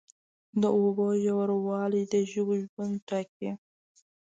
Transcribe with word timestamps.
د 0.61 0.63
اوبو 0.79 1.07
ژوروالی 1.23 2.03
د 2.11 2.13
ژویو 2.31 2.59
ژوند 2.69 2.95
ټاکي. 3.09 3.51